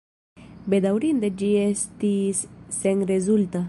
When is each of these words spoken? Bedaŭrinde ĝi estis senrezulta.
Bedaŭrinde 0.73 1.31
ĝi 1.43 1.51
estis 1.67 2.45
senrezulta. 2.81 3.59